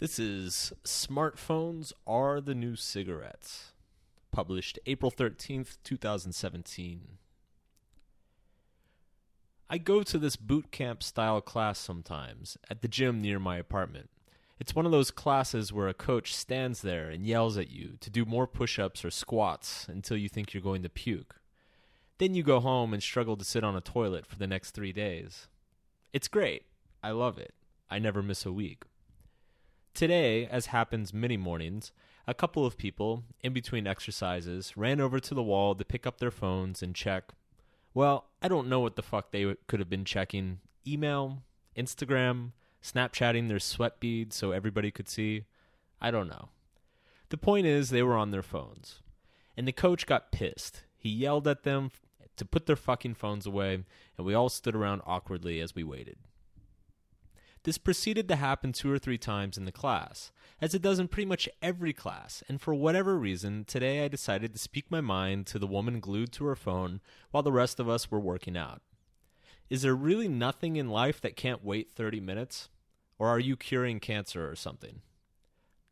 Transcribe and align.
This 0.00 0.18
is 0.18 0.72
Smartphones 0.82 1.92
Are 2.06 2.40
the 2.40 2.54
New 2.54 2.74
Cigarettes, 2.74 3.72
published 4.32 4.78
April 4.86 5.10
13th, 5.10 5.76
2017. 5.84 7.02
I 9.68 9.76
go 9.76 10.02
to 10.02 10.16
this 10.16 10.36
boot 10.36 10.70
camp 10.70 11.02
style 11.02 11.42
class 11.42 11.78
sometimes 11.78 12.56
at 12.70 12.80
the 12.80 12.88
gym 12.88 13.20
near 13.20 13.38
my 13.38 13.58
apartment. 13.58 14.08
It's 14.58 14.74
one 14.74 14.86
of 14.86 14.90
those 14.90 15.10
classes 15.10 15.70
where 15.70 15.88
a 15.88 15.92
coach 15.92 16.34
stands 16.34 16.80
there 16.80 17.10
and 17.10 17.26
yells 17.26 17.58
at 17.58 17.70
you 17.70 17.98
to 18.00 18.08
do 18.08 18.24
more 18.24 18.46
push 18.46 18.78
ups 18.78 19.04
or 19.04 19.10
squats 19.10 19.86
until 19.86 20.16
you 20.16 20.30
think 20.30 20.54
you're 20.54 20.62
going 20.62 20.82
to 20.82 20.88
puke. 20.88 21.42
Then 22.16 22.34
you 22.34 22.42
go 22.42 22.60
home 22.60 22.94
and 22.94 23.02
struggle 23.02 23.36
to 23.36 23.44
sit 23.44 23.62
on 23.62 23.76
a 23.76 23.82
toilet 23.82 24.24
for 24.24 24.36
the 24.36 24.46
next 24.46 24.70
three 24.70 24.94
days. 24.94 25.48
It's 26.14 26.26
great. 26.26 26.62
I 27.02 27.10
love 27.10 27.36
it. 27.36 27.52
I 27.90 27.98
never 27.98 28.22
miss 28.22 28.46
a 28.46 28.52
week. 28.52 28.84
Today, 29.94 30.46
as 30.46 30.66
happens 30.66 31.12
many 31.12 31.36
mornings, 31.36 31.92
a 32.26 32.34
couple 32.34 32.64
of 32.64 32.78
people, 32.78 33.24
in 33.42 33.52
between 33.52 33.86
exercises, 33.86 34.76
ran 34.76 35.00
over 35.00 35.20
to 35.20 35.34
the 35.34 35.42
wall 35.42 35.74
to 35.74 35.84
pick 35.84 36.06
up 36.06 36.18
their 36.18 36.30
phones 36.30 36.82
and 36.82 36.94
check. 36.94 37.32
Well, 37.92 38.26
I 38.40 38.48
don't 38.48 38.68
know 38.68 38.80
what 38.80 38.96
the 38.96 39.02
fuck 39.02 39.30
they 39.30 39.56
could 39.66 39.80
have 39.80 39.90
been 39.90 40.04
checking 40.04 40.60
email, 40.86 41.42
Instagram, 41.76 42.52
Snapchatting 42.82 43.48
their 43.48 43.58
sweat 43.58 44.00
beads 44.00 44.36
so 44.36 44.52
everybody 44.52 44.90
could 44.90 45.08
see. 45.08 45.44
I 46.00 46.10
don't 46.10 46.28
know. 46.28 46.48
The 47.28 47.36
point 47.36 47.66
is, 47.66 47.90
they 47.90 48.02
were 48.02 48.16
on 48.16 48.30
their 48.30 48.42
phones. 48.42 49.00
And 49.56 49.68
the 49.68 49.72
coach 49.72 50.06
got 50.06 50.32
pissed. 50.32 50.84
He 50.96 51.10
yelled 51.10 51.46
at 51.46 51.64
them 51.64 51.90
to 52.36 52.44
put 52.44 52.66
their 52.66 52.76
fucking 52.76 53.14
phones 53.14 53.46
away, 53.46 53.84
and 54.16 54.26
we 54.26 54.34
all 54.34 54.48
stood 54.48 54.74
around 54.74 55.02
awkwardly 55.04 55.60
as 55.60 55.74
we 55.74 55.84
waited. 55.84 56.16
This 57.62 57.76
proceeded 57.76 58.26
to 58.28 58.36
happen 58.36 58.72
two 58.72 58.90
or 58.90 58.98
three 58.98 59.18
times 59.18 59.58
in 59.58 59.66
the 59.66 59.72
class, 59.72 60.32
as 60.62 60.74
it 60.74 60.80
does 60.80 60.98
in 60.98 61.08
pretty 61.08 61.26
much 61.26 61.48
every 61.60 61.92
class, 61.92 62.42
and 62.48 62.60
for 62.60 62.74
whatever 62.74 63.18
reason, 63.18 63.64
today 63.64 64.02
I 64.02 64.08
decided 64.08 64.52
to 64.52 64.58
speak 64.58 64.90
my 64.90 65.02
mind 65.02 65.46
to 65.48 65.58
the 65.58 65.66
woman 65.66 66.00
glued 66.00 66.32
to 66.32 66.46
her 66.46 66.56
phone 66.56 67.00
while 67.30 67.42
the 67.42 67.52
rest 67.52 67.78
of 67.78 67.88
us 67.88 68.10
were 68.10 68.20
working 68.20 68.56
out. 68.56 68.80
Is 69.68 69.82
there 69.82 69.94
really 69.94 70.26
nothing 70.26 70.76
in 70.76 70.88
life 70.88 71.20
that 71.20 71.36
can't 71.36 71.64
wait 71.64 71.90
30 71.90 72.18
minutes? 72.20 72.70
Or 73.18 73.28
are 73.28 73.38
you 73.38 73.56
curing 73.56 74.00
cancer 74.00 74.50
or 74.50 74.56
something? 74.56 75.02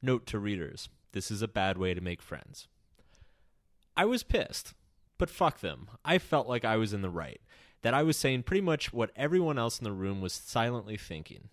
Note 0.00 0.26
to 0.26 0.38
readers 0.38 0.88
this 1.12 1.30
is 1.30 1.42
a 1.42 1.48
bad 1.48 1.78
way 1.78 1.94
to 1.94 2.00
make 2.00 2.22
friends. 2.22 2.66
I 3.96 4.04
was 4.04 4.22
pissed, 4.22 4.74
but 5.16 5.30
fuck 5.30 5.60
them. 5.60 5.88
I 6.04 6.18
felt 6.18 6.48
like 6.48 6.64
I 6.64 6.76
was 6.76 6.92
in 6.92 7.02
the 7.02 7.10
right, 7.10 7.40
that 7.82 7.94
I 7.94 8.02
was 8.02 8.16
saying 8.16 8.44
pretty 8.44 8.60
much 8.60 8.92
what 8.92 9.10
everyone 9.16 9.58
else 9.58 9.78
in 9.78 9.84
the 9.84 9.92
room 9.92 10.20
was 10.20 10.32
silently 10.32 10.96
thinking. 10.96 11.48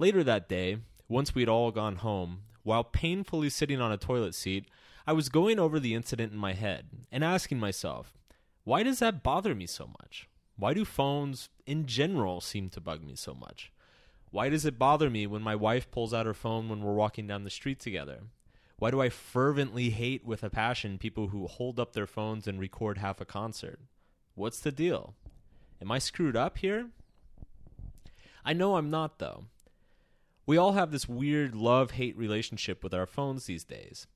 Later 0.00 0.22
that 0.22 0.48
day, 0.48 0.78
once 1.08 1.34
we'd 1.34 1.48
all 1.48 1.72
gone 1.72 1.96
home, 1.96 2.42
while 2.62 2.84
painfully 2.84 3.50
sitting 3.50 3.80
on 3.80 3.90
a 3.90 3.96
toilet 3.96 4.34
seat, 4.34 4.66
I 5.08 5.12
was 5.12 5.28
going 5.28 5.58
over 5.58 5.80
the 5.80 5.94
incident 5.94 6.32
in 6.32 6.38
my 6.38 6.52
head 6.52 6.86
and 7.10 7.24
asking 7.24 7.58
myself, 7.58 8.14
why 8.62 8.84
does 8.84 9.00
that 9.00 9.24
bother 9.24 9.56
me 9.56 9.66
so 9.66 9.88
much? 10.00 10.28
Why 10.56 10.72
do 10.72 10.84
phones 10.84 11.48
in 11.66 11.86
general 11.86 12.40
seem 12.40 12.68
to 12.70 12.80
bug 12.80 13.02
me 13.02 13.16
so 13.16 13.34
much? 13.34 13.72
Why 14.30 14.48
does 14.48 14.64
it 14.64 14.78
bother 14.78 15.10
me 15.10 15.26
when 15.26 15.42
my 15.42 15.56
wife 15.56 15.90
pulls 15.90 16.14
out 16.14 16.26
her 16.26 16.34
phone 16.34 16.68
when 16.68 16.82
we're 16.82 16.92
walking 16.92 17.26
down 17.26 17.42
the 17.42 17.50
street 17.50 17.80
together? 17.80 18.20
Why 18.78 18.92
do 18.92 19.00
I 19.00 19.08
fervently 19.08 19.90
hate 19.90 20.24
with 20.24 20.44
a 20.44 20.50
passion 20.50 20.98
people 20.98 21.28
who 21.28 21.48
hold 21.48 21.80
up 21.80 21.94
their 21.94 22.06
phones 22.06 22.46
and 22.46 22.60
record 22.60 22.98
half 22.98 23.20
a 23.20 23.24
concert? 23.24 23.80
What's 24.36 24.60
the 24.60 24.70
deal? 24.70 25.14
Am 25.82 25.90
I 25.90 25.98
screwed 25.98 26.36
up 26.36 26.58
here? 26.58 26.90
I 28.44 28.52
know 28.52 28.76
I'm 28.76 28.90
not, 28.90 29.18
though. 29.18 29.46
We 30.48 30.56
all 30.56 30.72
have 30.72 30.92
this 30.92 31.06
weird 31.06 31.54
love 31.54 31.90
hate 31.90 32.16
relationship 32.16 32.82
with 32.82 32.94
our 32.94 33.04
phones 33.04 33.44
these 33.44 33.64
days. 33.64 34.06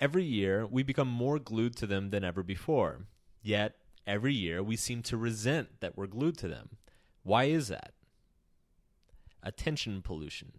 Every 0.00 0.24
year, 0.24 0.66
we 0.66 0.82
become 0.82 1.06
more 1.06 1.38
glued 1.38 1.76
to 1.76 1.86
them 1.86 2.10
than 2.10 2.24
ever 2.24 2.42
before. 2.42 3.06
Yet, 3.40 3.76
every 4.04 4.34
year, 4.34 4.64
we 4.64 4.74
seem 4.74 5.04
to 5.04 5.16
resent 5.16 5.78
that 5.78 5.96
we're 5.96 6.08
glued 6.08 6.38
to 6.38 6.48
them. 6.48 6.70
Why 7.22 7.44
is 7.44 7.68
that? 7.68 7.92
Attention 9.44 10.02
pollution. 10.02 10.54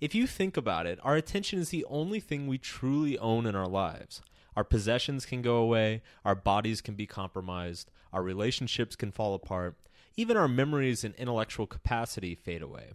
If 0.00 0.12
you 0.12 0.26
think 0.26 0.56
about 0.56 0.88
it, 0.88 0.98
our 1.04 1.14
attention 1.14 1.60
is 1.60 1.68
the 1.68 1.86
only 1.88 2.18
thing 2.18 2.48
we 2.48 2.58
truly 2.58 3.16
own 3.18 3.46
in 3.46 3.54
our 3.54 3.68
lives. 3.68 4.22
Our 4.56 4.64
possessions 4.64 5.24
can 5.24 5.40
go 5.40 5.58
away, 5.58 6.02
our 6.24 6.34
bodies 6.34 6.80
can 6.80 6.96
be 6.96 7.06
compromised, 7.06 7.92
our 8.12 8.24
relationships 8.24 8.96
can 8.96 9.12
fall 9.12 9.34
apart, 9.34 9.76
even 10.16 10.36
our 10.36 10.48
memories 10.48 11.04
and 11.04 11.14
intellectual 11.14 11.68
capacity 11.68 12.34
fade 12.34 12.60
away 12.60 12.94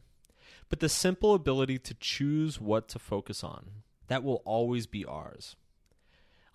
but 0.70 0.80
the 0.80 0.90
simple 0.90 1.34
ability 1.34 1.80
to 1.80 1.94
choose 1.96 2.62
what 2.62 2.88
to 2.90 3.00
focus 3.00 3.44
on. 3.44 3.84
That 4.08 4.24
will 4.24 4.42
always 4.46 4.88
be 4.88 5.06
ours. 5.06 5.56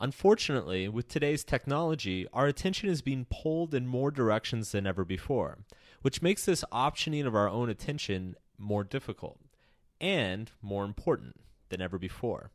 Unfortunately, 0.00 0.88
with 0.88 1.08
today's 1.08 1.44
technology, 1.44 2.26
our 2.32 2.46
attention 2.46 2.88
is 2.88 3.00
being 3.00 3.26
pulled 3.30 3.74
in 3.74 3.86
more 3.86 4.10
directions 4.10 4.72
than 4.72 4.86
ever 4.86 5.04
before, 5.04 5.58
which 6.02 6.22
makes 6.22 6.44
this 6.44 6.64
optioning 6.72 7.26
of 7.26 7.34
our 7.34 7.48
own 7.48 7.68
attention 7.68 8.34
more 8.58 8.84
difficult 8.84 9.38
and 10.00 10.50
more 10.60 10.84
important 10.84 11.36
than 11.68 11.80
ever 11.80 11.98
before. 11.98 12.50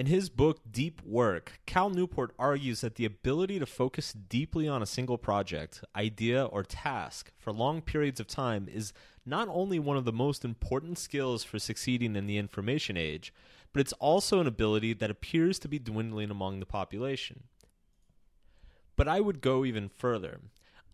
In 0.00 0.06
his 0.06 0.30
book 0.30 0.60
Deep 0.70 1.02
Work, 1.04 1.60
Cal 1.66 1.90
Newport 1.90 2.32
argues 2.38 2.80
that 2.80 2.94
the 2.94 3.04
ability 3.04 3.58
to 3.58 3.66
focus 3.66 4.14
deeply 4.14 4.66
on 4.66 4.80
a 4.80 4.86
single 4.86 5.18
project, 5.18 5.84
idea, 5.94 6.46
or 6.46 6.62
task 6.62 7.30
for 7.36 7.52
long 7.52 7.82
periods 7.82 8.18
of 8.18 8.26
time 8.26 8.66
is 8.66 8.94
not 9.26 9.46
only 9.50 9.78
one 9.78 9.98
of 9.98 10.06
the 10.06 10.10
most 10.10 10.42
important 10.42 10.96
skills 10.96 11.44
for 11.44 11.58
succeeding 11.58 12.16
in 12.16 12.26
the 12.26 12.38
information 12.38 12.96
age, 12.96 13.34
but 13.74 13.80
it's 13.80 13.92
also 13.92 14.40
an 14.40 14.46
ability 14.46 14.94
that 14.94 15.10
appears 15.10 15.58
to 15.58 15.68
be 15.68 15.78
dwindling 15.78 16.30
among 16.30 16.60
the 16.60 16.64
population. 16.64 17.42
But 18.96 19.06
I 19.06 19.20
would 19.20 19.42
go 19.42 19.66
even 19.66 19.90
further. 19.90 20.40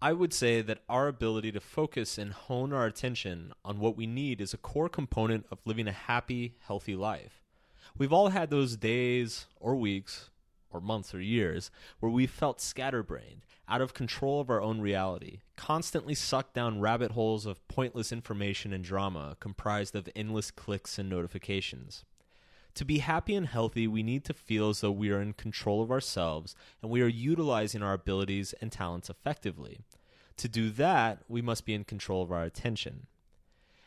I 0.02 0.14
would 0.14 0.34
say 0.34 0.62
that 0.62 0.82
our 0.88 1.06
ability 1.06 1.52
to 1.52 1.60
focus 1.60 2.18
and 2.18 2.32
hone 2.32 2.72
our 2.72 2.86
attention 2.86 3.52
on 3.64 3.78
what 3.78 3.96
we 3.96 4.08
need 4.08 4.40
is 4.40 4.52
a 4.52 4.58
core 4.58 4.88
component 4.88 5.46
of 5.52 5.60
living 5.64 5.86
a 5.86 5.92
happy, 5.92 6.56
healthy 6.58 6.96
life. 6.96 7.45
We've 7.96 8.12
all 8.12 8.28
had 8.28 8.50
those 8.50 8.76
days 8.76 9.46
or 9.60 9.76
weeks 9.76 10.30
or 10.70 10.80
months 10.80 11.14
or 11.14 11.20
years 11.20 11.70
where 12.00 12.12
we 12.12 12.26
felt 12.26 12.60
scatterbrained, 12.60 13.44
out 13.68 13.80
of 13.80 13.94
control 13.94 14.40
of 14.40 14.50
our 14.50 14.60
own 14.60 14.80
reality, 14.80 15.40
constantly 15.56 16.14
sucked 16.14 16.54
down 16.54 16.80
rabbit 16.80 17.12
holes 17.12 17.46
of 17.46 17.66
pointless 17.68 18.12
information 18.12 18.72
and 18.72 18.84
drama 18.84 19.36
comprised 19.40 19.96
of 19.96 20.08
endless 20.14 20.50
clicks 20.50 20.98
and 20.98 21.08
notifications. 21.08 22.04
To 22.74 22.84
be 22.84 22.98
happy 22.98 23.34
and 23.34 23.46
healthy, 23.46 23.88
we 23.88 24.02
need 24.02 24.24
to 24.26 24.34
feel 24.34 24.68
as 24.68 24.82
though 24.82 24.90
we 24.90 25.10
are 25.10 25.22
in 25.22 25.32
control 25.32 25.82
of 25.82 25.90
ourselves 25.90 26.54
and 26.82 26.90
we 26.90 27.00
are 27.00 27.08
utilizing 27.08 27.82
our 27.82 27.94
abilities 27.94 28.54
and 28.60 28.70
talents 28.70 29.08
effectively. 29.08 29.80
To 30.36 30.48
do 30.48 30.68
that, 30.70 31.22
we 31.26 31.40
must 31.40 31.64
be 31.64 31.72
in 31.72 31.84
control 31.84 32.22
of 32.22 32.30
our 32.30 32.44
attention. 32.44 33.06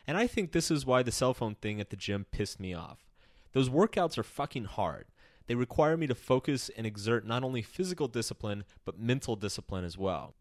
And 0.07 0.17
I 0.17 0.25
think 0.25 0.51
this 0.51 0.71
is 0.71 0.87
why 0.87 1.03
the 1.03 1.11
cell 1.11 1.35
phone 1.35 1.53
thing 1.53 1.79
at 1.79 1.91
the 1.91 1.95
gym 1.95 2.25
pissed 2.31 2.59
me 2.59 2.73
off. 2.73 3.08
Those 3.53 3.69
workouts 3.69 4.17
are 4.17 4.23
fucking 4.23 4.65
hard. 4.65 5.05
They 5.47 5.55
require 5.55 5.97
me 5.97 6.05
to 6.07 6.15
focus 6.15 6.69
and 6.77 6.85
exert 6.85 7.25
not 7.25 7.43
only 7.43 7.61
physical 7.61 8.07
discipline, 8.07 8.63
but 8.85 8.99
mental 8.99 9.35
discipline 9.35 9.83
as 9.83 9.97
well. 9.97 10.35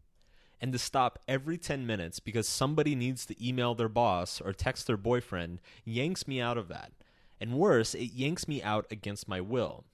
And 0.61 0.71
to 0.73 0.77
stop 0.77 1.19
every 1.27 1.57
10 1.57 1.87
minutes 1.87 2.19
because 2.19 2.47
somebody 2.47 2.93
needs 2.93 3.25
to 3.25 3.47
email 3.47 3.73
their 3.73 3.89
boss 3.89 4.39
or 4.39 4.53
text 4.53 4.85
their 4.87 4.97
boyfriend 4.97 5.61
yanks 5.85 6.27
me 6.27 6.39
out 6.39 6.57
of 6.57 6.67
that. 6.67 6.91
And 7.39 7.53
worse, 7.53 7.95
it 7.95 8.11
yanks 8.13 8.47
me 8.47 8.61
out 8.61 8.85
against 8.91 9.27
my 9.27 9.41
will. 9.41 9.85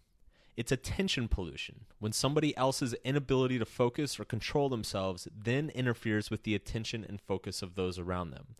It's 0.57 0.71
attention 0.71 1.27
pollution 1.27 1.85
when 1.99 2.13
somebody 2.13 2.55
else's 2.57 2.95
inability 3.03 3.59
to 3.59 3.65
focus 3.65 4.19
or 4.19 4.25
control 4.25 4.69
themselves 4.69 5.27
then 5.35 5.69
interferes 5.69 6.31
with 6.31 6.43
the 6.43 6.55
attention 6.55 7.05
and 7.07 7.19
focus 7.19 7.61
of 7.61 7.75
those 7.75 7.99
around 7.99 8.31
them. 8.31 8.55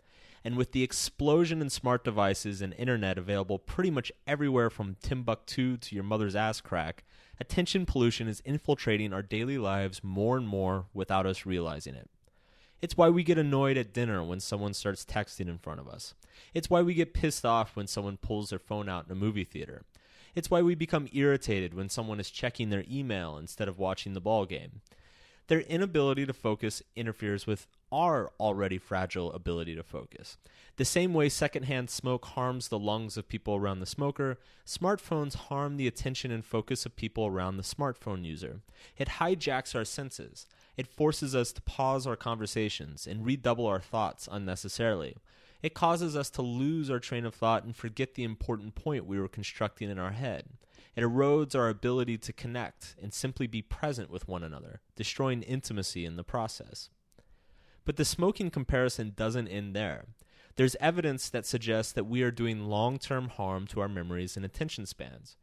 And 0.46 0.58
with 0.58 0.74
the 0.74 0.84
explosion 0.84 1.60
in 1.60 1.72
smart 1.72 2.04
devices 2.04 2.62
and 2.62 2.72
internet 2.76 3.18
available 3.18 3.58
pretty 3.58 3.90
much 3.90 4.12
everywhere 4.28 4.70
from 4.70 4.96
Timbuktu 5.02 5.76
to 5.78 5.96
your 5.96 6.04
mother's 6.04 6.36
ass 6.36 6.62
crack, 6.62 7.04
attention 7.40 7.88
pollution 7.88 8.28
is 8.28 8.44
infiltrating 8.46 9.12
our 9.12 9.24
daily 9.24 9.58
lives 9.58 10.04
more 10.04 10.38
and 10.38 10.48
more 10.48 10.86
without 10.94 11.26
us 11.26 11.48
realizing 11.48 11.96
it. 11.96 12.12
It's 12.80 12.96
why 12.96 13.10
we 13.10 13.24
get 13.24 13.40
annoyed 13.40 13.76
at 13.76 13.92
dinner 13.92 14.24
when 14.24 14.40
someone 14.40 14.76
starts 14.76 15.04
texting 15.04 15.50
in 15.50 15.58
front 15.58 15.80
of 15.80 15.88
us. 15.88 16.14
It's 16.54 16.70
why 16.70 16.84
we 16.84 16.94
get 16.94 17.16
pissed 17.16 17.44
off 17.44 17.76
when 17.76 17.88
someone 17.88 18.18
pulls 18.18 18.52
their 18.52 18.60
phone 18.60 18.88
out 18.88 19.08
in 19.08 19.12
a 19.12 19.16
movie 19.16 19.46
theater. 19.46 19.82
It's 20.36 20.52
why 20.52 20.62
we 20.62 20.76
become 20.76 21.10
irritated 21.12 21.74
when 21.74 21.90
someone 21.90 22.20
is 22.20 22.30
checking 22.30 22.70
their 22.70 22.86
email 22.88 23.36
instead 23.36 23.68
of 23.68 23.80
watching 23.80 24.14
the 24.14 24.22
ball 24.22 24.46
game. 24.46 24.82
Their 25.48 25.62
inability 25.62 26.26
to 26.26 26.34
focus 26.34 26.82
interferes 26.96 27.46
with 27.46 27.68
our 27.92 28.32
already 28.40 28.78
fragile 28.78 29.32
ability 29.32 29.76
to 29.76 29.84
focus. 29.84 30.38
The 30.78 30.86
same 30.86 31.14
way 31.14 31.30
secondhand 31.30 31.90
smoke 31.90 32.26
harms 32.26 32.68
the 32.68 32.80
lungs 32.80 33.16
of 33.16 33.30
people 33.30 33.56
around 33.56 33.80
the 33.80 33.86
smoker, 33.86 34.40
smartphones 34.66 35.36
harm 35.36 35.78
the 35.78 35.88
attention 35.88 36.32
and 36.32 36.44
focus 36.44 36.86
of 36.86 36.96
people 36.96 37.28
around 37.28 37.58
the 37.58 37.64
smartphone 37.64 38.26
user. 38.26 38.62
It 38.98 39.08
hijacks 39.08 39.76
our 39.76 39.86
senses. 39.86 40.48
It 40.76 40.88
forces 40.88 41.36
us 41.36 41.54
to 41.54 41.62
pause 41.62 42.06
our 42.06 42.18
conversations 42.18 43.08
and 43.08 43.26
redouble 43.26 43.68
our 43.68 43.80
thoughts 43.80 44.28
unnecessarily. 44.30 45.16
It 45.66 45.74
causes 45.74 46.16
us 46.16 46.30
to 46.30 46.44
lose 46.44 46.92
our 46.92 47.00
train 47.00 47.26
of 47.26 47.34
thought 47.34 47.64
and 47.64 47.76
forget 47.76 48.14
the 48.14 48.24
important 48.24 48.76
point 48.76 49.08
we 49.08 49.20
were 49.20 49.28
constructing 49.28 49.90
in 49.90 49.98
our 49.98 50.12
head. 50.12 50.44
It 50.96 51.02
erodes 51.02 51.56
our 51.56 51.70
ability 51.70 52.20
to 52.20 52.34
connect 52.34 52.96
and 53.02 53.12
simply 53.12 53.48
be 53.48 53.64
present 53.64 54.12
with 54.12 54.28
one 54.28 54.44
another, 54.44 54.82
destroying 54.96 55.42
intimacy 55.42 56.06
in 56.06 56.18
the 56.18 56.24
process. 56.24 56.92
But 57.84 57.96
the 57.96 58.06
smoking 58.06 58.52
comparison 58.52 59.14
doesn't 59.16 59.48
end 59.48 59.76
there. 59.76 60.06
There's 60.56 60.76
evidence 60.80 61.30
that 61.30 61.48
suggests 61.48 61.94
that 61.94 62.06
we 62.06 62.22
are 62.22 62.30
doing 62.30 62.68
long 62.68 63.00
term 63.00 63.30
harm 63.30 63.66
to 63.70 63.82
our 63.82 63.90
memories 63.90 64.38
and 64.38 64.46
attention 64.46 64.86
spans. 64.86 65.36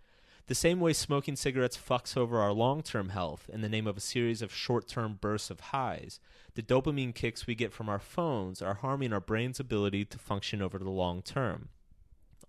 The 0.48 0.54
same 0.56 0.80
way 0.80 0.92
smoking 0.92 1.36
cigarettes 1.36 1.78
fucks 1.78 2.16
over 2.16 2.40
our 2.40 2.52
long 2.52 2.82
term 2.82 3.10
health 3.10 3.48
in 3.52 3.60
the 3.60 3.68
name 3.68 3.86
of 3.86 3.96
a 3.96 4.00
series 4.00 4.42
of 4.42 4.52
short 4.52 4.88
term 4.88 5.18
bursts 5.20 5.50
of 5.50 5.60
highs, 5.60 6.18
the 6.54 6.62
dopamine 6.62 7.14
kicks 7.14 7.46
we 7.46 7.54
get 7.54 7.72
from 7.72 7.88
our 7.88 8.00
phones 8.00 8.60
are 8.60 8.74
harming 8.74 9.12
our 9.12 9.20
brain's 9.20 9.60
ability 9.60 10.04
to 10.06 10.18
function 10.18 10.60
over 10.60 10.78
the 10.78 10.90
long 10.90 11.22
term. 11.22 11.68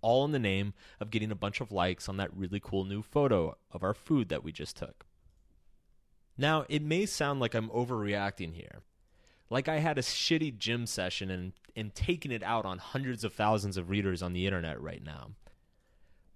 All 0.02 0.26
in 0.26 0.32
the 0.32 0.40
name 0.40 0.74
of 1.00 1.12
getting 1.12 1.32
a 1.32 1.36
bunch 1.36 1.62
of 1.62 1.72
likes 1.72 2.10
on 2.10 2.18
that 2.18 2.36
really 2.36 2.60
cool 2.60 2.84
new 2.84 3.02
photo 3.02 3.56
of 3.72 3.84
our 3.84 3.94
food 3.94 4.28
that 4.30 4.44
we 4.44 4.52
just 4.52 4.76
took. 4.76 5.06
Now, 6.38 6.66
it 6.68 6.82
may 6.82 7.06
sound 7.06 7.40
like 7.40 7.54
I'm 7.54 7.70
overreacting 7.70 8.56
here, 8.56 8.82
like 9.50 9.70
I 9.70 9.78
had 9.80 10.00
a 10.00 10.02
shitty 10.02 10.58
gym 10.58 10.88
session 10.88 11.30
and 11.30 11.54
and 11.76 11.94
taking 11.94 12.32
it 12.32 12.44
out 12.44 12.66
on 12.66 12.80
hundreds 12.80 13.24
of 13.24 13.34
thousands 13.34 13.78
of 13.78 13.90
readers 13.90 14.22
on 14.22 14.34
the 14.34 14.46
internet 14.46 14.82
right 14.82 15.04
now. 15.04 15.32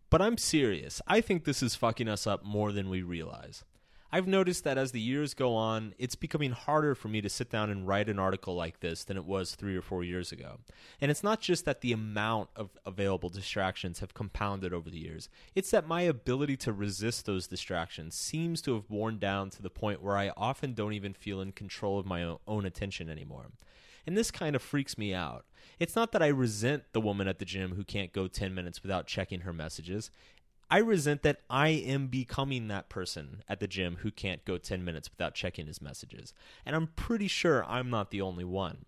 But 0.10 0.22
I'm 0.22 0.38
serious. 0.38 1.02
I 1.08 1.22
think 1.22 1.44
this 1.44 1.62
is 1.62 1.76
fucking 1.76 2.08
us 2.08 2.26
up 2.26 2.46
more 2.46 2.72
than 2.72 2.90
we 2.90 3.02
realize. 3.02 3.64
I've 4.10 4.28
noticed 4.28 4.64
that 4.64 4.78
as 4.78 4.94
the 4.94 5.02
years 5.02 5.34
go 5.34 5.54
on, 5.54 5.94
it's 5.98 6.16
becoming 6.16 6.52
harder 6.52 6.96
for 6.96 7.10
me 7.10 7.20
to 7.20 7.30
sit 7.30 7.50
down 7.50 7.70
and 7.70 7.86
write 7.86 8.08
an 8.08 8.20
article 8.20 8.56
like 8.56 8.80
this 8.80 9.04
than 9.04 9.18
it 9.18 9.26
was 9.26 9.54
three 9.54 9.76
or 9.76 9.82
four 9.82 10.02
years 10.02 10.32
ago. 10.32 10.60
And 11.02 11.12
it's 11.12 11.24
not 11.24 11.42
just 11.42 11.66
that 11.66 11.82
the 11.82 11.92
amount 11.92 12.50
of 12.56 12.70
available 12.86 13.28
distractions 13.28 14.00
have 14.00 14.14
compounded 14.14 14.72
over 14.72 14.90
the 14.90 15.00
years, 15.00 15.28
it's 15.56 15.72
that 15.72 15.88
my 15.88 16.04
ability 16.04 16.56
to 16.58 16.72
resist 16.72 17.26
those 17.26 17.48
distractions 17.48 18.16
seems 18.16 18.62
to 18.62 18.76
have 18.76 18.90
worn 18.90 19.20
down 19.20 19.50
to 19.52 19.62
the 19.62 19.70
point 19.70 20.02
where 20.02 20.18
I 20.18 20.32
often 20.38 20.74
don't 20.74 20.94
even 20.94 21.14
feel 21.14 21.42
in 21.42 21.52
control 21.52 22.00
of 22.00 22.06
my 22.06 22.38
own 22.48 22.66
attention 22.66 23.10
anymore. 23.10 23.48
And 24.08 24.18
this 24.18 24.32
kind 24.32 24.56
of 24.56 24.62
freaks 24.62 24.98
me 24.98 25.14
out. 25.14 25.46
It's 25.80 25.96
not 25.96 26.14
that 26.14 26.24
I 26.24 26.28
resent 26.28 26.84
the 26.94 27.02
woman 27.02 27.28
at 27.28 27.40
the 27.40 27.46
gym 27.46 27.76
who 27.76 27.84
can't 27.84 28.14
go 28.14 28.28
10 28.28 28.56
minutes 28.56 28.82
without 28.82 29.06
checking 29.06 29.42
her 29.42 29.52
messages. 29.52 30.10
I 30.72 30.78
resent 30.78 31.24
that 31.24 31.42
I 31.50 31.70
am 31.70 32.08
becoming 32.08 32.70
that 32.70 32.90
person 32.90 33.44
at 33.48 33.60
the 33.60 33.68
gym 33.68 33.98
who 34.02 34.12
can't 34.12 34.44
go 34.46 34.58
10 34.58 34.84
minutes 34.84 35.10
without 35.12 35.36
checking 35.36 35.68
his 35.68 35.82
messages. 35.82 36.34
And 36.66 36.76
I'm 36.76 36.88
pretty 36.88 37.28
sure 37.28 37.66
I'm 37.66 37.90
not 37.90 38.12
the 38.12 38.22
only 38.22 38.46
one. 38.46 38.86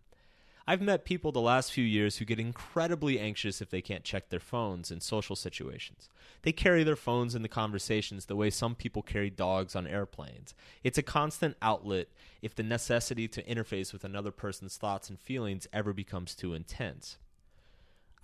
I've 0.69 0.81
met 0.81 1.04
people 1.04 1.31
the 1.31 1.42
last 1.42 1.71
few 1.71 1.83
years 1.83 2.18
who 2.18 2.25
get 2.25 2.39
incredibly 2.39 3.19
anxious 3.19 3.60
if 3.60 3.71
they 3.71 3.81
can't 3.81 4.04
check 4.04 4.30
their 4.30 4.39
phones 4.39 4.92
in 4.92 5.01
social 5.01 5.36
situations. 5.36 6.10
They 6.44 6.51
carry 6.51 6.83
their 6.83 6.95
phones 6.95 7.33
in 7.33 7.42
the 7.42 7.48
conversations 7.48 8.27
the 8.27 8.36
way 8.36 8.51
some 8.51 8.75
people 8.75 9.01
carry 9.01 9.31
dogs 9.31 9.75
on 9.75 9.88
airplanes. 9.88 10.54
It's 10.83 11.00
a 11.00 11.01
constant 11.01 11.57
outlet 11.60 12.10
if 12.44 12.54
the 12.54 12.62
necessity 12.62 13.27
to 13.30 13.44
interface 13.45 13.92
with 13.92 14.04
another 14.04 14.30
person's 14.30 14.77
thoughts 14.77 15.10
and 15.10 15.19
feelings 15.19 15.68
ever 15.74 15.92
becomes 15.92 16.36
too 16.36 16.54
intense. 16.54 17.18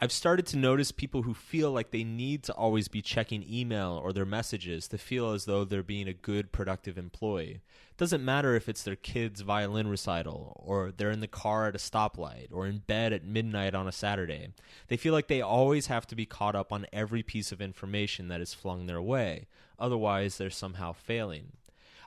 I've 0.02 0.12
started 0.12 0.46
to 0.48 0.58
notice 0.58 0.92
people 0.92 1.22
who 1.22 1.34
feel 1.34 1.72
like 1.72 1.92
they 1.92 2.04
need 2.04 2.44
to 2.44 2.54
always 2.54 2.90
be 2.90 3.02
checking 3.02 3.50
email 3.50 4.00
or 4.04 4.12
their 4.12 4.26
messages 4.26 4.90
to 4.90 4.98
feel 4.98 5.32
as 5.32 5.46
though 5.46 5.64
they're 5.64 5.84
being 5.84 6.10
a 6.10 6.14
good, 6.14 6.52
productive 6.52 6.98
employee. 6.98 7.62
It 7.92 7.98
doesn't 7.98 8.26
matter 8.26 8.56
if 8.56 8.68
it's 8.68 8.84
their 8.84 8.98
kid's 8.98 9.40
violin 9.40 9.88
recital, 9.88 10.62
or 10.66 10.92
they're 10.92 11.12
in 11.12 11.22
the 11.22 11.30
car 11.30 11.68
at 11.68 11.76
a 11.76 11.78
stoplight, 11.78 12.48
or 12.52 12.68
in 12.68 12.80
bed 12.80 13.14
at 13.14 13.24
midnight 13.24 13.74
on 13.74 13.88
a 13.88 13.94
Saturday. 13.94 14.50
They 14.90 14.98
feel 14.98 15.14
like 15.14 15.28
they 15.28 15.42
always 15.42 15.88
have 15.88 16.06
to 16.08 16.16
be 16.16 16.26
caught 16.26 16.56
up 16.56 16.74
on 16.74 16.88
every 16.92 17.24
piece 17.24 17.54
of 17.54 17.62
information 17.62 18.28
that 18.28 18.42
is 18.42 18.54
flung 18.54 18.88
their 18.88 19.02
way, 19.02 19.48
otherwise, 19.80 20.38
they're 20.38 20.50
somehow 20.50 20.92
failing. 20.92 21.54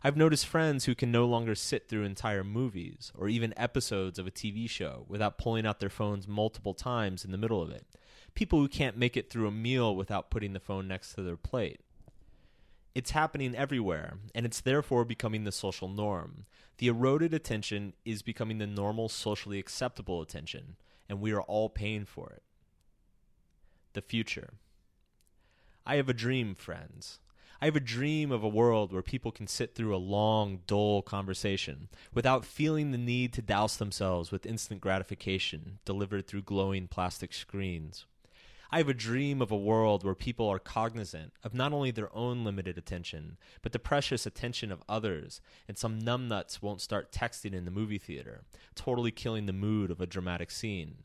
I've 0.03 0.17
noticed 0.17 0.47
friends 0.47 0.85
who 0.85 0.95
can 0.95 1.11
no 1.11 1.27
longer 1.27 1.57
sit 1.57 1.89
through 1.89 2.05
entire 2.05 2.45
movies 2.45 3.13
or 3.17 3.29
even 3.29 3.53
episodes 3.57 4.19
of 4.19 4.27
a 4.29 4.31
TV 4.31 4.71
show 4.71 5.05
without 5.09 5.39
pulling 5.39 5.67
out 5.67 5.81
their 5.81 5.89
phones 5.89 6.29
multiple 6.29 6.75
times 6.75 7.25
in 7.25 7.33
the 7.33 7.39
middle 7.39 7.61
of 7.61 7.71
it. 7.71 7.85
People 8.35 8.61
who 8.61 8.69
can't 8.69 8.97
make 8.97 9.17
it 9.17 9.29
through 9.29 9.49
a 9.49 9.53
meal 9.53 9.97
without 9.97 10.31
putting 10.31 10.53
the 10.53 10.61
phone 10.61 10.87
next 10.87 11.15
to 11.15 11.23
their 11.23 11.37
plate. 11.37 11.81
It's 12.95 13.11
happening 13.11 13.57
everywhere, 13.57 14.19
and 14.35 14.47
it's 14.47 14.61
therefore 14.61 15.05
becoming 15.05 15.45
the 15.45 15.53
social 15.53 15.89
norm. 15.89 16.47
The 16.79 16.89
eroded 16.89 17.35
attention 17.35 17.95
is 18.05 18.23
becoming 18.23 18.59
the 18.59 18.67
normal, 18.67 19.09
socially 19.09 19.59
acceptable 19.59 20.23
attention, 20.23 20.77
and 21.09 21.21
we 21.21 21.33
are 21.33 21.43
all 21.43 21.69
paying 21.69 22.05
for 22.05 22.31
it. 22.31 22.43
The 23.95 24.03
future. 24.03 24.55
I 25.85 25.97
have 25.97 26.09
a 26.09 26.15
dream, 26.15 26.55
friends. 26.55 27.19
I 27.61 27.65
have 27.65 27.75
a 27.75 27.81
dream 27.81 28.31
of 28.31 28.45
a 28.45 28.49
world 28.49 28.93
where 28.93 29.03
people 29.03 29.33
can 29.33 29.49
sit 29.49 29.75
through 29.75 29.95
a 29.95 29.99
long, 29.99 30.61
dull 30.69 31.03
conversation 31.03 31.89
without 32.15 32.45
feeling 32.45 32.93
the 32.93 32.99
need 32.99 33.33
to 33.33 33.43
douse 33.43 33.77
themselves 33.77 34.31
with 34.31 34.47
instant 34.47 34.81
gratification 34.81 35.81
delivered 35.85 36.29
through 36.29 36.43
glowing 36.43 36.87
plastic 36.87 37.33
screens. 37.33 38.07
I 38.71 38.79
have 38.79 38.89
a 38.89 38.95
dream 38.95 39.43
of 39.43 39.51
a 39.51 39.57
world 39.57 40.05
where 40.05 40.15
people 40.15 40.47
are 40.49 40.61
cognizant 40.61 41.33
of 41.43 41.53
not 41.53 41.73
only 41.73 41.91
their 41.91 42.15
own 42.15 42.45
limited 42.45 42.79
attention, 42.79 43.39
but 43.63 43.73
the 43.73 43.81
precious 43.81 44.25
attention 44.25 44.71
of 44.71 44.85
others, 44.89 45.41
and 45.67 45.77
some 45.77 45.99
numbnuts 45.99 46.63
won't 46.63 46.81
start 46.81 47.11
texting 47.11 47.55
in 47.55 47.65
the 47.65 47.73
movie 47.73 47.99
theater, 47.99 48.43
totally 48.77 49.11
killing 49.11 49.47
the 49.47 49.53
mood 49.53 49.91
of 49.91 50.01
a 50.01 50.07
dramatic 50.07 50.53
scene. 50.53 50.99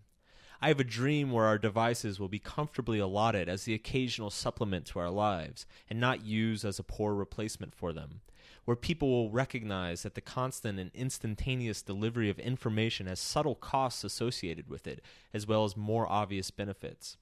I 0.64 0.70
have 0.70 0.80
a 0.80 0.86
dream 0.86 1.32
where 1.32 1.44
our 1.44 1.58
devices 1.58 2.22
will 2.22 2.30
be 2.30 2.40
comfortably 2.40 2.98
allotted 2.98 3.50
as 3.50 3.66
the 3.66 3.74
occasional 3.74 4.30
supplement 4.30 4.86
to 4.86 5.00
our 5.00 5.10
lives 5.10 5.66
and 5.90 6.00
not 6.00 6.24
used 6.24 6.64
as 6.64 6.80
a 6.80 6.84
poor 6.84 7.14
replacement 7.14 7.76
for 7.76 7.92
them. 7.92 8.22
Where 8.64 8.78
people 8.78 9.10
will 9.10 9.30
recognize 9.30 10.04
that 10.04 10.16
the 10.16 10.22
constant 10.22 10.80
and 10.80 10.90
instantaneous 10.94 11.82
delivery 11.82 12.30
of 12.30 12.40
information 12.40 13.08
has 13.08 13.20
subtle 13.20 13.56
costs 13.56 14.06
associated 14.06 14.70
with 14.70 14.88
it, 14.88 15.02
as 15.34 15.46
well 15.46 15.66
as 15.66 15.76
more 15.76 16.10
obvious 16.10 16.50
benefits. 16.50 17.18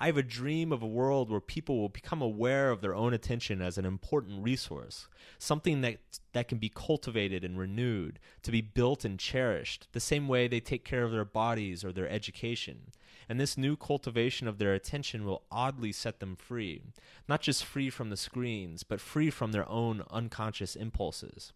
I 0.00 0.06
have 0.06 0.16
a 0.16 0.22
dream 0.22 0.72
of 0.72 0.82
a 0.82 0.86
world 0.86 1.30
where 1.30 1.40
people 1.40 1.78
will 1.78 1.88
become 1.88 2.20
aware 2.20 2.70
of 2.70 2.80
their 2.80 2.94
own 2.94 3.14
attention 3.14 3.62
as 3.62 3.78
an 3.78 3.84
important 3.84 4.42
resource, 4.42 5.08
something 5.38 5.80
that, 5.82 5.98
that 6.32 6.48
can 6.48 6.58
be 6.58 6.68
cultivated 6.68 7.44
and 7.44 7.58
renewed, 7.58 8.18
to 8.42 8.50
be 8.50 8.60
built 8.60 9.04
and 9.04 9.18
cherished, 9.18 9.88
the 9.92 10.00
same 10.00 10.28
way 10.28 10.48
they 10.48 10.60
take 10.60 10.84
care 10.84 11.04
of 11.04 11.12
their 11.12 11.24
bodies 11.24 11.84
or 11.84 11.92
their 11.92 12.08
education. 12.08 12.92
And 13.28 13.40
this 13.40 13.56
new 13.56 13.76
cultivation 13.76 14.48
of 14.48 14.58
their 14.58 14.74
attention 14.74 15.24
will 15.24 15.44
oddly 15.50 15.92
set 15.92 16.20
them 16.20 16.36
free, 16.36 16.82
not 17.28 17.40
just 17.40 17.64
free 17.64 17.88
from 17.88 18.10
the 18.10 18.16
screens, 18.16 18.82
but 18.82 19.00
free 19.00 19.30
from 19.30 19.52
their 19.52 19.68
own 19.68 20.02
unconscious 20.10 20.76
impulses. 20.76 21.52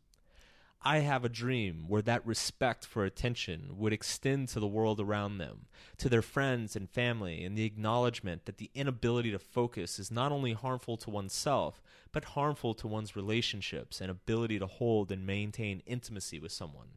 I 0.83 0.99
have 0.99 1.25
a 1.25 1.29
dream 1.29 1.87
where 1.89 2.03
that 2.03 2.25
respect 2.25 2.87
for 2.87 3.05
attention 3.05 3.71
would 3.77 3.93
extend 3.93 4.49
to 4.49 4.61
the 4.61 4.67
world 4.69 5.01
around 5.01 5.39
them, 5.39 5.67
to 5.97 6.09
their 6.09 6.23
friends 6.23 6.77
and 6.77 6.89
family, 6.89 7.43
and 7.43 7.59
the 7.59 7.65
acknowledgement 7.65 8.45
that 8.45 8.59
the 8.59 8.71
inability 8.75 9.33
to 9.33 9.41
focus 9.41 9.99
is 9.99 10.13
not 10.13 10.31
only 10.31 10.53
harmful 10.53 10.97
to 10.99 11.11
oneself, 11.11 11.83
but 12.13 12.27
harmful 12.27 12.75
to 12.75 12.87
one's 12.87 13.17
relationships 13.17 14.01
and 14.01 14.09
ability 14.09 14.61
to 14.61 14.67
hold 14.67 15.11
and 15.11 15.27
maintain 15.27 15.83
intimacy 15.85 16.39
with 16.39 16.53
someone. 16.53 16.91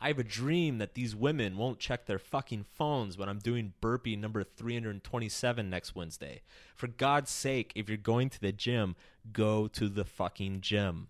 I 0.00 0.08
have 0.08 0.18
a 0.18 0.24
dream 0.24 0.78
that 0.78 0.94
these 0.94 1.14
women 1.14 1.58
won't 1.58 1.78
check 1.78 2.06
their 2.06 2.18
fucking 2.18 2.64
phones 2.64 3.18
when 3.18 3.28
I'm 3.28 3.38
doing 3.38 3.74
burpee 3.82 4.16
number 4.16 4.42
327 4.42 5.68
next 5.68 5.94
Wednesday. 5.94 6.40
For 6.74 6.86
God's 6.86 7.30
sake, 7.30 7.72
if 7.74 7.90
you're 7.90 7.98
going 7.98 8.30
to 8.30 8.40
the 8.40 8.52
gym, 8.52 8.96
go 9.30 9.68
to 9.68 9.90
the 9.90 10.06
fucking 10.06 10.62
gym. 10.62 11.08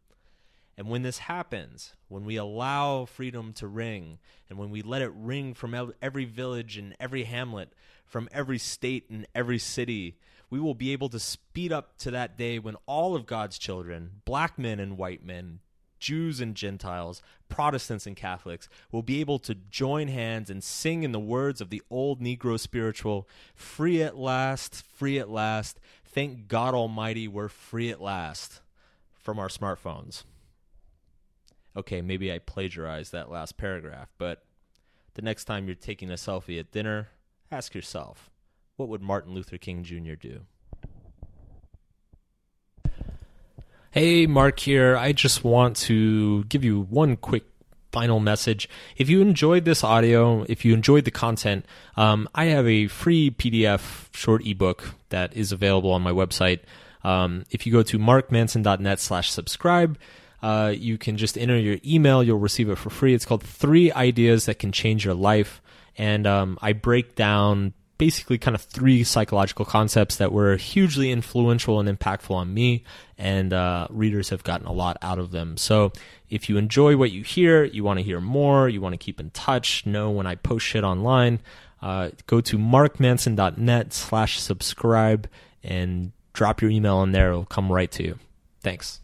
And 0.81 0.89
when 0.89 1.03
this 1.03 1.19
happens, 1.19 1.93
when 2.09 2.25
we 2.25 2.37
allow 2.37 3.05
freedom 3.05 3.53
to 3.53 3.67
ring, 3.67 4.19
and 4.49 4.59
when 4.59 4.71
we 4.71 4.81
let 4.81 5.03
it 5.03 5.13
ring 5.15 5.53
from 5.53 5.93
every 6.01 6.25
village 6.25 6.79
and 6.79 6.97
every 6.99 7.25
hamlet, 7.25 7.75
from 8.07 8.31
every 8.33 8.57
state 8.57 9.05
and 9.11 9.27
every 9.35 9.59
city, 9.59 10.17
we 10.49 10.59
will 10.59 10.73
be 10.73 10.93
able 10.93 11.11
to 11.11 11.19
speed 11.21 11.71
up 11.71 11.99
to 11.99 12.11
that 12.13 12.39
day 12.39 12.59
when 12.59 12.77
all 12.87 13.15
of 13.15 13.27
God's 13.27 13.59
children, 13.59 14.23
black 14.25 14.59
men 14.59 14.81
and 14.81 14.97
white 14.97 15.23
men, 15.23 15.59
Jews 15.99 16.41
and 16.41 16.55
Gentiles, 16.55 17.21
Protestants 17.51 18.07
and 18.07 18.17
Catholics, 18.17 18.67
will 18.91 19.03
be 19.03 19.21
able 19.21 19.39
to 19.41 19.55
join 19.55 20.09
hands 20.09 20.49
and 20.49 20.65
sing 20.65 21.03
in 21.03 21.13
the 21.13 21.21
words 21.21 21.61
of 21.61 21.69
the 21.69 21.83
old 21.91 22.23
Negro 22.23 22.59
spiritual 22.59 23.29
Free 23.55 24.03
at 24.03 24.17
last, 24.17 24.83
free 24.83 25.19
at 25.19 25.29
last, 25.29 25.79
thank 26.07 26.49
God 26.49 26.73
Almighty 26.73 27.29
we're 27.29 27.49
free 27.49 27.91
at 27.91 28.01
last 28.01 28.63
from 29.13 29.39
our 29.39 29.49
smartphones 29.49 30.25
okay, 31.77 32.01
maybe 32.01 32.33
I 32.33 32.39
plagiarized 32.39 33.13
that 33.13 33.31
last 33.31 33.57
paragraph, 33.57 34.09
but 34.19 34.43
the 35.15 35.23
next 35.23 35.45
time 35.45 35.67
you're 35.67 35.75
taking 35.75 36.11
a 36.11 36.15
selfie 36.15 36.59
at 36.59 36.73
dinner, 36.73 37.09
ask 37.51 37.75
yourself, 37.75 38.31
what 38.77 38.89
would 38.89 39.03
Martin 39.03 39.35
Luther 39.35 39.59
King 39.59 39.83
Jr. 39.83 40.15
do? 40.15 40.41
Hey, 43.91 44.27
Mark 44.27 44.61
here. 44.61 44.97
I 44.97 45.13
just 45.13 45.43
want 45.43 45.77
to 45.79 46.45
give 46.45 46.65
you 46.65 46.83
one 46.83 47.17
quick 47.17 47.45
final 47.91 48.21
message. 48.21 48.69
If 48.97 49.11
you 49.11 49.21
enjoyed 49.21 49.65
this 49.65 49.83
audio, 49.83 50.45
if 50.49 50.65
you 50.65 50.73
enjoyed 50.75 51.05
the 51.05 51.11
content, 51.11 51.67
um, 51.97 52.29
I 52.35 52.47
have 52.47 52.67
a 52.69 52.87
free 52.87 53.31
PDF 53.31 54.07
short 54.15 54.47
ebook 54.47 54.95
that 55.09 55.37
is 55.37 55.51
available 55.51 55.91
on 55.91 56.03
my 56.03 56.13
website. 56.13 56.61
Um, 57.03 57.45
if 57.51 57.67
you 57.67 57.73
go 57.73 57.83
to 57.83 57.99
markmanson.net 57.99 59.01
slash 59.01 59.31
subscribe, 59.31 59.99
uh, 60.43 60.73
you 60.77 60.99
can 60.99 61.17
just 61.17 61.37
enter 61.37 61.59
your 61.59 61.79
email. 61.85 62.23
You'll 62.23 62.39
receive 62.39 62.71
it 62.71 62.77
for 62.77 62.91
free. 62.91 63.15
It's 63.15 63.25
called 63.25 63.43
Three 63.43 63.93
Ideas 63.93 64.47
That 64.47 64.59
Can 64.59 64.73
Change 64.73 65.05
Your 65.05 65.15
Life. 65.15 65.61
And 65.97 66.27
um, 66.27 66.59
I 66.63 66.73
break 66.73 67.15
down 67.15 67.75
basically 68.01 68.39
kind 68.39 68.55
of 68.55 68.63
three 68.63 69.05
psychological 69.05 69.67
concepts 69.67 70.17
that 70.17 70.33
were 70.33 70.57
hugely 70.57 71.11
influential 71.11 71.79
and 71.79 71.87
impactful 71.87 72.35
on 72.35 72.55
me, 72.55 72.83
and 73.19 73.53
uh, 73.53 73.87
readers 73.91 74.31
have 74.31 74.43
gotten 74.43 74.67
a 74.67 74.73
lot 74.73 74.97
out 75.03 75.19
of 75.19 75.33
them. 75.33 75.59
So 75.59 75.93
if 76.31 76.49
you 76.49 76.57
enjoy 76.57 76.97
what 76.97 77.11
you 77.11 77.23
hear, 77.23 77.63
you 77.63 77.85
want 77.85 77.99
to 77.99 78.03
hear 78.03 78.19
more, 78.19 78.71
you 78.71 78.81
want 78.81 78.95
to 78.95 78.97
keep 78.97 79.21
in 79.21 79.29
touch, 79.33 79.85
know 79.85 80.11
when 80.11 80.27
I 80.27 80.37
post 80.37 80.65
shit 80.65 80.83
online, 80.83 81.41
uh, 81.83 82.09
go 82.27 82.41
to 82.41 82.57
markmanson.net 82.57 83.93
slash 83.93 84.41
subscribe 84.41 85.29
and 85.63 86.13
drop 86.33 86.63
your 86.63 86.71
email 86.71 87.03
in 87.03 87.13
there. 87.13 87.29
It'll 87.29 87.45
come 87.45 87.71
right 87.71 87.91
to 87.93 88.03
you. 88.03 88.19
Thanks. 88.63 89.01